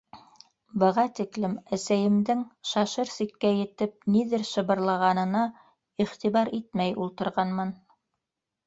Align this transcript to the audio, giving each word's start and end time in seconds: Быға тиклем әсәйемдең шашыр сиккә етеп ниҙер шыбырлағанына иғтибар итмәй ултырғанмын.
Быға 0.83 1.03
тиклем 1.19 1.53
әсәйемдең 1.77 2.41
шашыр 2.71 3.13
сиккә 3.17 3.53
етеп 3.59 4.11
ниҙер 4.17 4.49
шыбырлағанына 4.55 5.45
иғтибар 6.07 6.55
итмәй 6.63 6.99
ултырғанмын. 7.07 7.81